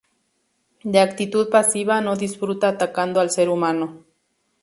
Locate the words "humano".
3.49-4.03